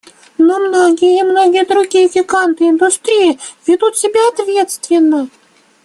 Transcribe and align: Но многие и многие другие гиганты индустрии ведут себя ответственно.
Но 0.39 0.57
многие 0.57 1.19
и 1.19 1.21
многие 1.21 1.63
другие 1.63 2.07
гиганты 2.09 2.67
индустрии 2.69 3.39
ведут 3.67 3.95
себя 3.97 4.29
ответственно. 4.29 5.29